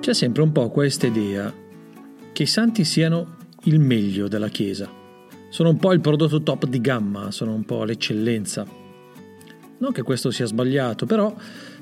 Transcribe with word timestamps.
C'è 0.00 0.14
sempre 0.14 0.40
un 0.40 0.50
po' 0.50 0.70
questa 0.70 1.06
idea 1.06 1.52
che 2.32 2.42
i 2.42 2.46
santi 2.46 2.84
siano 2.84 3.36
il 3.64 3.78
meglio 3.78 4.28
della 4.28 4.48
Chiesa. 4.48 4.90
Sono 5.50 5.68
un 5.68 5.76
po' 5.76 5.92
il 5.92 6.00
prodotto 6.00 6.42
top 6.42 6.64
di 6.64 6.80
gamma, 6.80 7.30
sono 7.30 7.52
un 7.52 7.66
po' 7.66 7.84
l'eccellenza. 7.84 8.66
Non 9.76 9.92
che 9.92 10.00
questo 10.00 10.30
sia 10.30 10.46
sbagliato, 10.46 11.04
però 11.04 11.36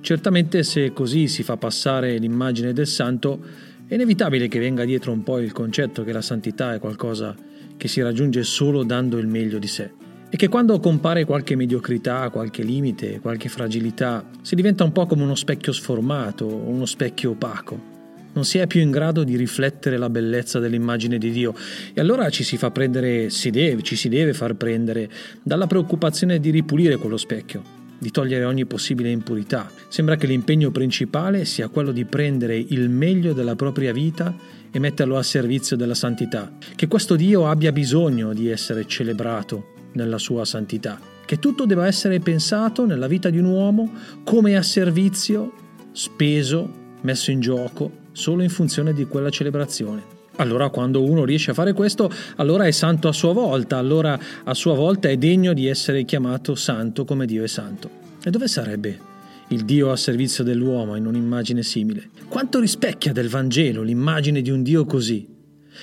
certamente 0.00 0.62
se 0.62 0.92
così 0.92 1.26
si 1.26 1.42
fa 1.42 1.56
passare 1.56 2.16
l'immagine 2.18 2.72
del 2.72 2.86
santo, 2.86 3.40
è 3.88 3.94
inevitabile 3.94 4.46
che 4.46 4.60
venga 4.60 4.84
dietro 4.84 5.10
un 5.10 5.24
po' 5.24 5.40
il 5.40 5.50
concetto 5.50 6.04
che 6.04 6.12
la 6.12 6.22
santità 6.22 6.72
è 6.72 6.78
qualcosa 6.78 7.34
che 7.76 7.88
si 7.88 8.00
raggiunge 8.00 8.44
solo 8.44 8.84
dando 8.84 9.18
il 9.18 9.26
meglio 9.26 9.58
di 9.58 9.66
sé 9.66 9.90
e 10.30 10.36
che 10.36 10.46
quando 10.46 10.78
compare 10.78 11.24
qualche 11.24 11.56
mediocrità, 11.56 12.30
qualche 12.30 12.62
limite, 12.62 13.18
qualche 13.18 13.48
fragilità, 13.48 14.24
si 14.40 14.54
diventa 14.54 14.84
un 14.84 14.92
po' 14.92 15.06
come 15.06 15.24
uno 15.24 15.34
specchio 15.34 15.72
sformato, 15.72 16.46
uno 16.46 16.86
specchio 16.86 17.30
opaco 17.30 17.93
non 18.34 18.44
si 18.44 18.58
è 18.58 18.66
più 18.66 18.80
in 18.80 18.90
grado 18.90 19.24
di 19.24 19.36
riflettere 19.36 19.96
la 19.96 20.10
bellezza 20.10 20.58
dell'immagine 20.58 21.18
di 21.18 21.30
Dio. 21.30 21.54
E 21.92 22.00
allora 22.00 22.28
ci 22.30 22.44
si 22.44 22.56
fa 22.56 22.70
prendere, 22.70 23.30
si 23.30 23.50
deve, 23.50 23.82
ci 23.82 23.96
si 23.96 24.08
deve 24.08 24.34
far 24.34 24.54
prendere 24.54 25.08
dalla 25.42 25.66
preoccupazione 25.66 26.38
di 26.38 26.50
ripulire 26.50 26.96
quello 26.96 27.16
specchio, 27.16 27.62
di 27.98 28.10
togliere 28.10 28.44
ogni 28.44 28.66
possibile 28.66 29.10
impurità. 29.10 29.70
Sembra 29.88 30.16
che 30.16 30.26
l'impegno 30.26 30.70
principale 30.70 31.44
sia 31.44 31.68
quello 31.68 31.92
di 31.92 32.04
prendere 32.04 32.56
il 32.56 32.88
meglio 32.88 33.32
della 33.32 33.56
propria 33.56 33.92
vita 33.92 34.34
e 34.70 34.78
metterlo 34.80 35.16
a 35.16 35.22
servizio 35.22 35.76
della 35.76 35.94
santità, 35.94 36.52
che 36.74 36.88
questo 36.88 37.14
Dio 37.14 37.48
abbia 37.48 37.70
bisogno 37.72 38.32
di 38.34 38.48
essere 38.48 38.86
celebrato 38.86 39.72
nella 39.92 40.18
sua 40.18 40.44
santità, 40.44 40.98
che 41.24 41.38
tutto 41.38 41.64
debba 41.64 41.86
essere 41.86 42.18
pensato 42.18 42.84
nella 42.84 43.06
vita 43.06 43.30
di 43.30 43.38
un 43.38 43.44
uomo 43.44 43.92
come 44.24 44.56
a 44.56 44.62
servizio, 44.62 45.52
speso, 45.92 46.82
messo 47.02 47.30
in 47.30 47.38
gioco 47.38 48.02
solo 48.14 48.42
in 48.42 48.48
funzione 48.48 48.94
di 48.94 49.04
quella 49.04 49.28
celebrazione. 49.28 50.22
Allora 50.36 50.68
quando 50.70 51.02
uno 51.02 51.24
riesce 51.24 51.50
a 51.50 51.54
fare 51.54 51.72
questo, 51.74 52.10
allora 52.36 52.64
è 52.64 52.70
santo 52.70 53.08
a 53.08 53.12
sua 53.12 53.32
volta, 53.32 53.76
allora 53.76 54.18
a 54.42 54.54
sua 54.54 54.74
volta 54.74 55.08
è 55.08 55.16
degno 55.16 55.52
di 55.52 55.66
essere 55.66 56.04
chiamato 56.04 56.54
santo 56.54 57.04
come 57.04 57.26
Dio 57.26 57.44
è 57.44 57.46
santo. 57.46 58.02
E 58.22 58.30
dove 58.30 58.48
sarebbe 58.48 59.12
il 59.48 59.64
Dio 59.64 59.92
a 59.92 59.96
servizio 59.96 60.42
dell'uomo 60.42 60.96
in 60.96 61.06
un'immagine 61.06 61.62
simile? 61.62 62.08
Quanto 62.26 62.58
rispecchia 62.58 63.12
del 63.12 63.28
Vangelo 63.28 63.82
l'immagine 63.82 64.42
di 64.42 64.50
un 64.50 64.62
Dio 64.62 64.84
così, 64.84 65.28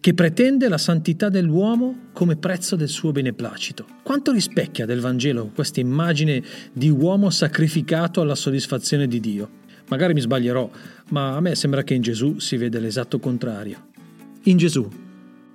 che 0.00 0.14
pretende 0.14 0.68
la 0.68 0.78
santità 0.78 1.28
dell'uomo 1.28 2.08
come 2.12 2.36
prezzo 2.36 2.76
del 2.76 2.88
suo 2.88 3.12
beneplacito? 3.12 3.86
Quanto 4.02 4.32
rispecchia 4.32 4.84
del 4.84 5.00
Vangelo 5.00 5.50
questa 5.54 5.80
immagine 5.80 6.42
di 6.72 6.90
uomo 6.90 7.30
sacrificato 7.30 8.20
alla 8.20 8.34
soddisfazione 8.34 9.06
di 9.06 9.20
Dio? 9.20 9.62
Magari 9.88 10.14
mi 10.14 10.20
sbaglierò, 10.20 10.70
ma 11.10 11.36
a 11.36 11.40
me 11.40 11.54
sembra 11.54 11.82
che 11.82 11.94
in 11.94 12.02
Gesù 12.02 12.38
si 12.38 12.56
vede 12.56 12.80
l'esatto 12.80 13.18
contrario. 13.18 13.92
In 14.44 14.56
Gesù 14.56 14.88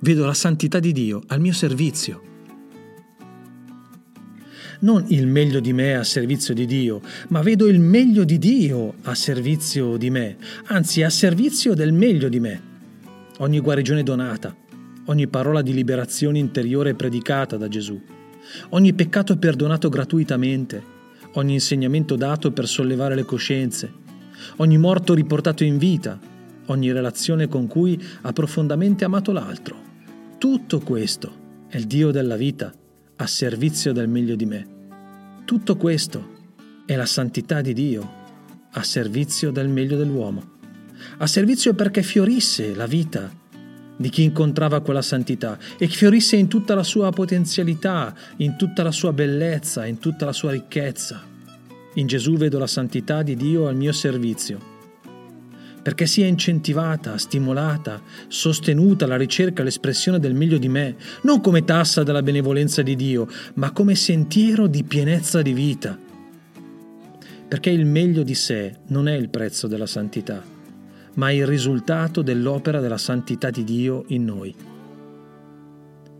vedo 0.00 0.26
la 0.26 0.34
santità 0.34 0.78
di 0.78 0.92
Dio 0.92 1.22
al 1.28 1.40
mio 1.40 1.52
servizio. 1.52 2.22
Non 4.80 5.04
il 5.08 5.26
meglio 5.26 5.58
di 5.58 5.72
me 5.72 5.96
a 5.96 6.04
servizio 6.04 6.54
di 6.54 6.64
Dio, 6.64 7.00
ma 7.28 7.42
vedo 7.42 7.66
il 7.66 7.80
meglio 7.80 8.22
di 8.22 8.38
Dio 8.38 8.94
a 9.02 9.14
servizio 9.14 9.96
di 9.96 10.08
me, 10.08 10.36
anzi 10.66 11.02
a 11.02 11.10
servizio 11.10 11.74
del 11.74 11.92
meglio 11.92 12.28
di 12.28 12.38
me. 12.38 12.62
Ogni 13.38 13.58
guarigione 13.58 14.04
donata, 14.04 14.54
ogni 15.06 15.26
parola 15.26 15.62
di 15.62 15.72
liberazione 15.72 16.38
interiore 16.38 16.94
predicata 16.94 17.56
da 17.56 17.66
Gesù, 17.66 18.00
ogni 18.70 18.92
peccato 18.92 19.36
perdonato 19.36 19.88
gratuitamente, 19.88 20.80
ogni 21.32 21.54
insegnamento 21.54 22.14
dato 22.14 22.52
per 22.52 22.68
sollevare 22.68 23.16
le 23.16 23.24
coscienze, 23.24 24.06
ogni 24.56 24.78
morto 24.78 25.14
riportato 25.14 25.64
in 25.64 25.78
vita, 25.78 26.18
ogni 26.66 26.92
relazione 26.92 27.48
con 27.48 27.66
cui 27.66 28.00
ha 28.22 28.32
profondamente 28.32 29.04
amato 29.04 29.32
l'altro. 29.32 29.76
Tutto 30.38 30.80
questo 30.80 31.46
è 31.68 31.76
il 31.76 31.86
Dio 31.86 32.10
della 32.10 32.36
vita 32.36 32.72
a 33.16 33.26
servizio 33.26 33.92
del 33.92 34.08
meglio 34.08 34.36
di 34.36 34.46
me. 34.46 34.66
Tutto 35.44 35.76
questo 35.76 36.36
è 36.86 36.94
la 36.94 37.06
santità 37.06 37.60
di 37.60 37.72
Dio 37.72 38.16
a 38.72 38.82
servizio 38.82 39.50
del 39.50 39.68
meglio 39.68 39.96
dell'uomo. 39.96 40.56
A 41.18 41.26
servizio 41.26 41.74
perché 41.74 42.02
fiorisse 42.02 42.74
la 42.74 42.86
vita 42.86 43.30
di 43.96 44.08
chi 44.10 44.22
incontrava 44.22 44.80
quella 44.80 45.02
santità 45.02 45.58
e 45.76 45.88
fiorisse 45.88 46.36
in 46.36 46.46
tutta 46.46 46.74
la 46.74 46.84
sua 46.84 47.10
potenzialità, 47.10 48.14
in 48.36 48.56
tutta 48.56 48.82
la 48.82 48.92
sua 48.92 49.12
bellezza, 49.12 49.86
in 49.86 49.98
tutta 49.98 50.24
la 50.24 50.32
sua 50.32 50.52
ricchezza. 50.52 51.36
In 51.98 52.06
Gesù 52.06 52.36
vedo 52.36 52.60
la 52.60 52.68
santità 52.68 53.22
di 53.24 53.34
Dio 53.34 53.66
al 53.66 53.74
mio 53.74 53.90
servizio, 53.90 54.60
perché 55.82 56.06
sia 56.06 56.26
incentivata, 56.26 57.18
stimolata, 57.18 58.00
sostenuta 58.28 59.04
la 59.04 59.16
ricerca 59.16 59.62
e 59.62 59.64
l'espressione 59.64 60.20
del 60.20 60.32
meglio 60.32 60.58
di 60.58 60.68
me, 60.68 60.94
non 61.22 61.40
come 61.40 61.64
tassa 61.64 62.04
della 62.04 62.22
benevolenza 62.22 62.82
di 62.82 62.94
Dio, 62.94 63.26
ma 63.54 63.72
come 63.72 63.96
sentiero 63.96 64.68
di 64.68 64.84
pienezza 64.84 65.42
di 65.42 65.52
vita. 65.52 65.98
Perché 67.48 67.70
il 67.70 67.84
meglio 67.84 68.22
di 68.22 68.34
sé 68.34 68.76
non 68.88 69.08
è 69.08 69.14
il 69.14 69.28
prezzo 69.28 69.66
della 69.66 69.86
santità, 69.86 70.40
ma 71.14 71.32
il 71.32 71.46
risultato 71.46 72.22
dell'opera 72.22 72.78
della 72.78 72.98
santità 72.98 73.50
di 73.50 73.64
Dio 73.64 74.04
in 74.08 74.24
noi. 74.24 74.54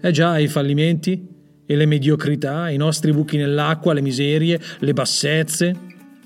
Eh 0.00 0.10
già, 0.12 0.38
i 0.38 0.46
fallimenti, 0.46 1.26
e 1.66 1.76
le 1.76 1.86
mediocrità, 1.86 2.68
i 2.68 2.76
nostri 2.76 3.12
buchi 3.12 3.36
nell'acqua, 3.36 3.92
le 3.92 4.00
miserie, 4.02 4.60
le 4.78 4.92
bassezze? 4.92 5.74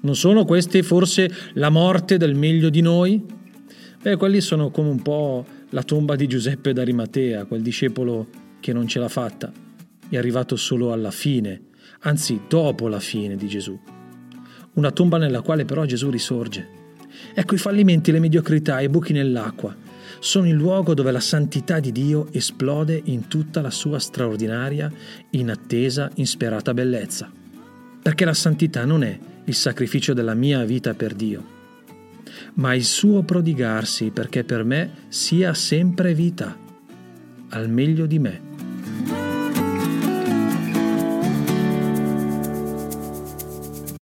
Non 0.00 0.14
sono 0.14 0.44
queste 0.44 0.82
forse 0.82 1.30
la 1.54 1.70
morte 1.70 2.16
del 2.16 2.34
meglio 2.34 2.68
di 2.70 2.80
noi? 2.80 3.24
Beh, 4.00 4.16
quelli 4.16 4.40
sono 4.40 4.70
come 4.70 4.88
un 4.88 5.02
po' 5.02 5.44
la 5.70 5.82
tomba 5.82 6.14
di 6.14 6.26
Giuseppe 6.26 6.72
d'Arimatea, 6.72 7.44
quel 7.44 7.62
discepolo 7.62 8.28
che 8.60 8.72
non 8.72 8.86
ce 8.86 8.98
l'ha 8.98 9.08
fatta, 9.08 9.52
è 10.08 10.16
arrivato 10.16 10.56
solo 10.56 10.92
alla 10.92 11.10
fine, 11.10 11.60
anzi 12.00 12.42
dopo 12.48 12.88
la 12.88 13.00
fine 13.00 13.36
di 13.36 13.48
Gesù. 13.48 13.78
Una 14.74 14.90
tomba 14.90 15.18
nella 15.18 15.40
quale 15.40 15.64
però 15.64 15.84
Gesù 15.84 16.10
risorge. 16.10 16.68
Ecco 17.34 17.54
i 17.54 17.58
fallimenti, 17.58 18.12
le 18.12 18.20
mediocrità, 18.20 18.80
i 18.80 18.88
buchi 18.88 19.12
nell'acqua, 19.12 19.74
sono 20.18 20.46
il 20.46 20.54
luogo 20.54 20.94
dove 20.94 21.10
la 21.10 21.20
santità 21.20 21.80
di 21.80 21.92
Dio 21.92 22.28
esplode 22.32 23.00
in 23.04 23.28
tutta 23.28 23.60
la 23.60 23.70
sua 23.70 23.98
straordinaria, 23.98 24.90
inattesa, 25.30 26.10
insperata 26.14 26.74
bellezza. 26.74 27.30
Perché 28.02 28.24
la 28.24 28.34
santità 28.34 28.84
non 28.84 29.02
è 29.02 29.18
il 29.44 29.54
sacrificio 29.54 30.12
della 30.12 30.34
mia 30.34 30.64
vita 30.64 30.94
per 30.94 31.14
Dio, 31.14 31.44
ma 32.54 32.74
il 32.74 32.84
suo 32.84 33.22
prodigarsi 33.22 34.10
perché 34.10 34.44
per 34.44 34.64
me 34.64 34.90
sia 35.08 35.54
sempre 35.54 36.14
vita, 36.14 36.56
al 37.50 37.68
meglio 37.68 38.06
di 38.06 38.18
me. 38.18 39.25